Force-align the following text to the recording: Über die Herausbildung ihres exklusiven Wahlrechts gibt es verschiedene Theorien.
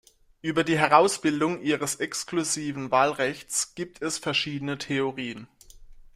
Über 0.41 0.63
die 0.63 0.79
Herausbildung 0.79 1.61
ihres 1.61 1.97
exklusiven 1.97 2.89
Wahlrechts 2.89 3.75
gibt 3.75 4.01
es 4.01 4.17
verschiedene 4.17 4.79
Theorien. 4.79 5.47